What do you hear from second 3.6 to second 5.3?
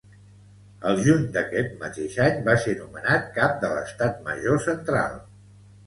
de l'Estat Major Central.